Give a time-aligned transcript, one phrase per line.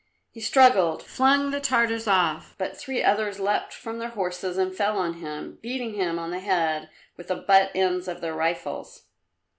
[0.31, 4.97] He struggled, flung the Tartars off, but three others leapt from their horses and fell
[4.97, 9.03] on him, beating him on the head with the butt ends of their rifles.